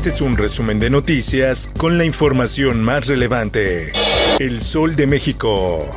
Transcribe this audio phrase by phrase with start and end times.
[0.00, 3.92] Este es un resumen de noticias con la información más relevante.
[4.38, 5.90] El Sol de México.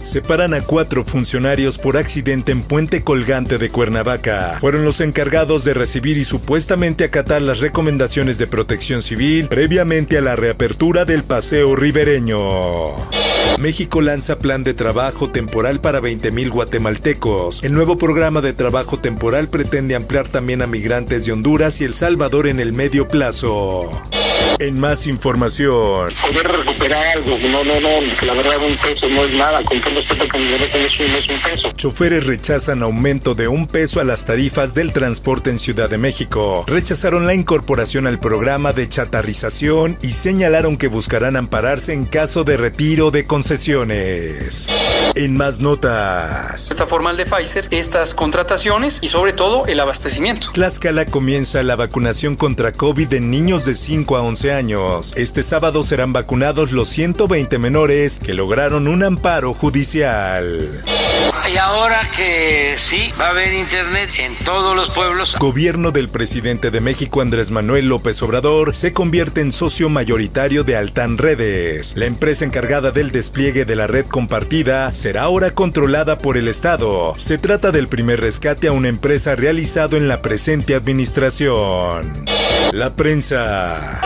[0.00, 4.58] Separan a cuatro funcionarios por accidente en Puente Colgante de Cuernavaca.
[4.60, 10.20] Fueron los encargados de recibir y supuestamente acatar las recomendaciones de protección civil previamente a
[10.20, 12.94] la reapertura del paseo ribereño.
[13.58, 17.64] México lanza plan de trabajo temporal para 20.000 guatemaltecos.
[17.64, 21.94] El nuevo programa de trabajo temporal pretende ampliar también a migrantes de Honduras y El
[21.94, 23.90] Salvador en el medio plazo.
[24.58, 26.12] En más información.
[26.22, 27.90] Poder recuperar algo, no, no, no,
[28.22, 31.28] la verdad un peso no es nada, con todo respeto que me es un, es
[31.28, 31.72] un peso.
[31.76, 36.64] Choferes rechazan aumento de un peso a las tarifas del transporte en Ciudad de México.
[36.66, 42.56] Rechazaron la incorporación al programa de chatarrización y señalaron que buscarán ampararse en caso de
[42.56, 44.66] retiro de concesiones.
[45.14, 46.70] En más notas.
[46.70, 50.50] Esta formal de Pfizer, estas contrataciones y sobre todo el abastecimiento.
[50.52, 55.12] Tlaxcala comienza la vacunación contra COVID en niños de 5 a 11 años.
[55.16, 60.84] Este sábado serán vacunados los 120 menores que lograron un amparo judicial.
[61.52, 65.36] Y ahora que sí, va a haber internet en todos los pueblos.
[65.38, 70.76] Gobierno del presidente de México Andrés Manuel López Obrador se convierte en socio mayoritario de
[70.76, 71.96] Altan Redes.
[71.96, 77.14] La empresa encargada del despliegue de la red compartida será ahora controlada por el Estado.
[77.16, 82.24] Se trata del primer rescate a una empresa realizado en la presente administración.
[82.72, 84.00] La prensa.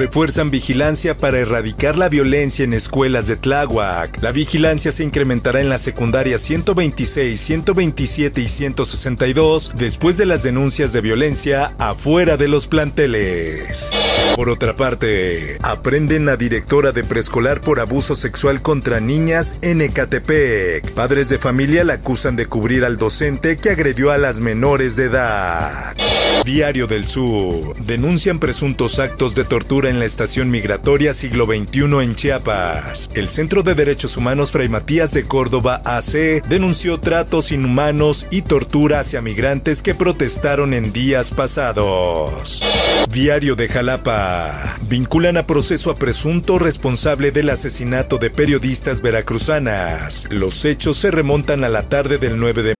[0.00, 4.22] Refuerzan vigilancia para erradicar la violencia en escuelas de Tláhuac.
[4.22, 10.94] La vigilancia se incrementará en las secundarias 126, 127 y 162 después de las denuncias
[10.94, 13.90] de violencia afuera de los planteles.
[14.36, 20.92] Por otra parte, aprenden a directora de preescolar por abuso sexual contra niñas en Ecatepec.
[20.92, 25.04] Padres de familia la acusan de cubrir al docente que agredió a las menores de
[25.04, 25.94] edad.
[26.44, 27.76] Diario del Sur.
[27.84, 33.10] Denuncian presuntos actos de tortura en la estación migratoria siglo XXI en Chiapas.
[33.14, 39.00] El Centro de Derechos Humanos Fray Matías de Córdoba AC denunció tratos inhumanos y tortura
[39.00, 42.62] hacia migrantes que protestaron en días pasados.
[43.12, 44.78] Diario de Jalapa.
[44.88, 50.26] Vinculan a proceso a presunto responsable del asesinato de periodistas veracruzanas.
[50.30, 52.79] Los hechos se remontan a la tarde del 9 de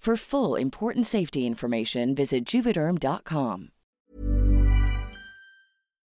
[0.00, 3.68] For full important safety information, visit juvederm.com.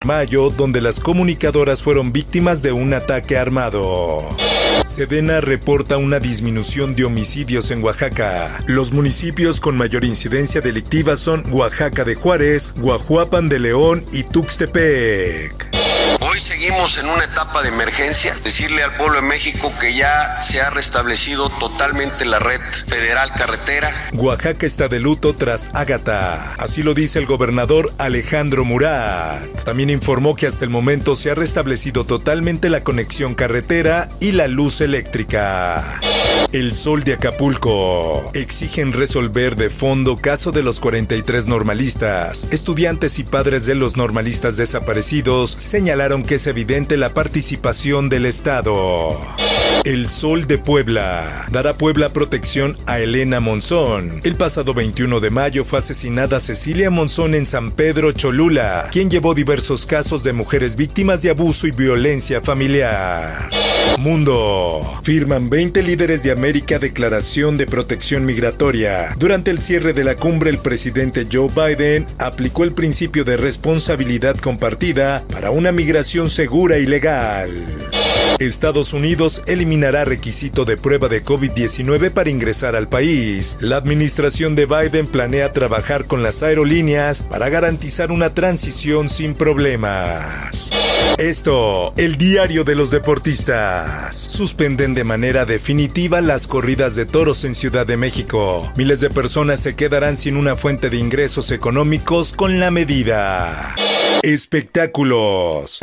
[0.05, 4.23] Mayo, donde las comunicadoras fueron víctimas de un ataque armado.
[4.85, 8.63] Sedena reporta una disminución de homicidios en Oaxaca.
[8.67, 15.72] Los municipios con mayor incidencia delictiva son Oaxaca de Juárez, Guajuapan de León y Tuxtepec.
[16.21, 18.35] Hoy seguimos en una etapa de emergencia.
[18.43, 24.05] Decirle al pueblo de México que ya se ha restablecido totalmente la red federal carretera.
[24.13, 26.55] Oaxaca está de luto tras Ágata.
[26.57, 29.43] Así lo dice el gobernador Alejandro Murat.
[29.63, 34.47] También informó que hasta el momento se ha restablecido totalmente la conexión carretera y la
[34.47, 35.99] luz eléctrica.
[36.51, 38.29] El Sol de Acapulco.
[38.33, 42.47] Exigen resolver de fondo caso de los 43 normalistas.
[42.51, 49.17] Estudiantes y padres de los normalistas desaparecidos señalaron que es evidente la participación del Estado.
[49.85, 51.47] El Sol de Puebla.
[51.51, 54.21] Dará Puebla protección a Elena Monzón.
[54.23, 59.33] El pasado 21 de mayo fue asesinada Cecilia Monzón en San Pedro Cholula, quien llevó
[59.33, 63.49] diversos casos de mujeres víctimas de abuso y violencia familiar.
[63.99, 65.01] Mundo.
[65.03, 69.15] Firman 20 líderes de América declaración de protección migratoria.
[69.19, 74.37] Durante el cierre de la cumbre, el presidente Joe Biden aplicó el principio de responsabilidad
[74.37, 77.51] compartida para una migración segura y legal.
[78.39, 83.57] Estados Unidos eliminará requisito de prueba de COVID-19 para ingresar al país.
[83.59, 90.71] La administración de Biden planea trabajar con las aerolíneas para garantizar una transición sin problemas.
[91.17, 94.15] Esto, el diario de los deportistas.
[94.15, 98.71] Suspenden de manera definitiva las corridas de toros en Ciudad de México.
[98.75, 103.75] Miles de personas se quedarán sin una fuente de ingresos económicos con la medida.
[104.23, 105.79] Espectáculos.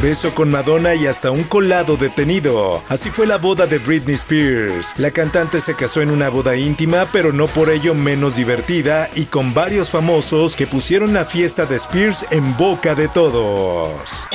[0.00, 2.84] Beso con Madonna y hasta un colado detenido.
[2.88, 4.94] Así fue la boda de Britney Spears.
[4.96, 9.26] La cantante se casó en una boda íntima, pero no por ello menos divertida y
[9.26, 14.28] con varios famosos que pusieron la fiesta de Spears en boca de todos.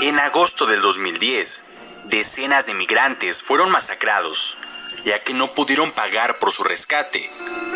[0.00, 1.64] En agosto del 2010,
[2.04, 4.56] decenas de migrantes fueron masacrados,
[5.04, 7.28] ya que no pudieron pagar por su rescate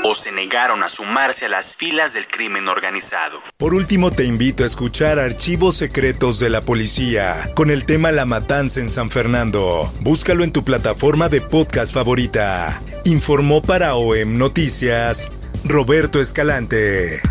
[0.05, 3.41] o se negaron a sumarse a las filas del crimen organizado.
[3.57, 8.27] Por último, te invito a escuchar Archivos Secretos de la Policía con el tema La
[8.27, 9.91] Matanza en San Fernando.
[10.01, 12.79] Búscalo en tu plataforma de podcast favorita.
[13.05, 17.23] Informó para OEM Noticias Roberto Escalante.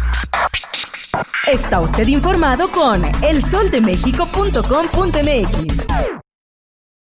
[1.45, 6.12] Está usted informado con elsoldemexico.com.mx.